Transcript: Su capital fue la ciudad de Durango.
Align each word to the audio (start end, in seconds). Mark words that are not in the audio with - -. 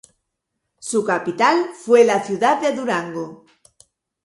Su 0.79 1.03
capital 1.05 1.73
fue 1.75 2.03
la 2.03 2.23
ciudad 2.23 2.59
de 2.59 2.73
Durango. 2.73 3.45